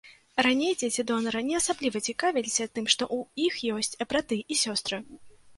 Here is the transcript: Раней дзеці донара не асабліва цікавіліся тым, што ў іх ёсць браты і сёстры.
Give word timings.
Раней 0.45 0.71
дзеці 0.79 1.03
донара 1.11 1.43
не 1.49 1.55
асабліва 1.61 2.01
цікавіліся 2.13 2.67
тым, 2.79 2.89
што 2.95 3.03
ў 3.15 3.19
іх 3.49 3.61
ёсць 3.81 3.99
браты 4.15 4.43
і 4.57 4.61
сёстры. 4.65 4.97